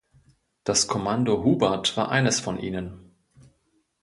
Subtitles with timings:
[0.63, 3.11] Das Commando Hubert war eines von ihnen.